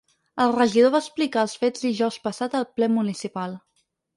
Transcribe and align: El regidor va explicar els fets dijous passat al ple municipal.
El 0.45 0.53
regidor 0.59 0.93
va 0.95 1.01
explicar 1.03 1.43
els 1.47 1.53
fets 1.65 1.85
dijous 1.89 2.19
passat 2.27 2.59
al 2.61 2.69
ple 2.79 2.89
municipal. 2.99 3.59